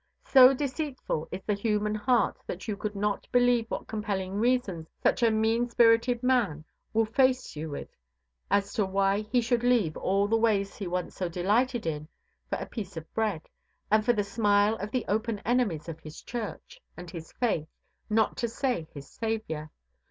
So 0.25 0.51
deceitful 0.55 1.27
is 1.31 1.43
the 1.43 1.53
human 1.53 1.93
heart 1.93 2.39
that 2.47 2.67
you 2.67 2.75
could 2.75 2.95
not 2.95 3.27
believe 3.31 3.69
what 3.69 3.85
compelling 3.85 4.33
reasons 4.39 4.89
such 5.03 5.21
a 5.21 5.29
mean 5.29 5.69
spirited 5.69 6.23
man 6.23 6.65
will 6.91 7.05
face 7.05 7.55
you 7.55 7.69
with 7.69 7.87
as 8.49 8.73
to 8.73 8.85
why 8.87 9.19
he 9.19 9.41
should 9.41 9.61
leave 9.61 9.95
all 9.95 10.27
the 10.27 10.35
ways 10.39 10.75
he 10.75 10.87
once 10.87 11.13
so 11.15 11.29
delighted 11.29 11.85
in 11.85 12.07
for 12.49 12.57
a 12.57 12.65
piece 12.65 12.97
of 12.97 13.13
bread, 13.13 13.47
and 13.91 14.03
for 14.03 14.13
the 14.13 14.23
smile 14.23 14.75
of 14.77 14.89
the 14.89 15.05
open 15.07 15.37
enemies 15.45 15.87
of 15.87 15.99
his 15.99 16.23
church, 16.23 16.81
and 16.97 17.11
his 17.11 17.31
faith, 17.33 17.67
not 18.09 18.35
to 18.37 18.47
say 18.47 18.87
his 18.95 19.07
Saviour. 19.07 19.69